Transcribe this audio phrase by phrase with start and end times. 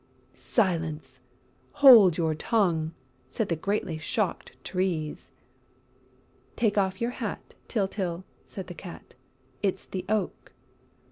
[0.33, 1.19] "Silence!
[1.73, 2.95] Hold your tongue!"
[3.27, 5.29] said the greatly shocked Trees.
[6.55, 9.13] "Take off your hat, Tyltyl," said the Cat.
[9.61, 10.53] "It's the Oak!"